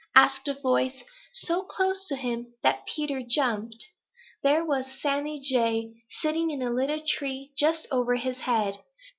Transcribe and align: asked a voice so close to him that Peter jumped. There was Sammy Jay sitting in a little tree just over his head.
asked 0.15 0.47
a 0.47 0.55
voice 0.55 1.03
so 1.31 1.61
close 1.61 2.07
to 2.07 2.15
him 2.15 2.47
that 2.63 2.87
Peter 2.87 3.21
jumped. 3.21 3.85
There 4.41 4.65
was 4.65 4.87
Sammy 4.99 5.39
Jay 5.39 5.93
sitting 6.23 6.49
in 6.49 6.63
a 6.63 6.71
little 6.73 7.03
tree 7.07 7.51
just 7.55 7.85
over 7.91 8.15
his 8.15 8.39
head. 8.39 8.79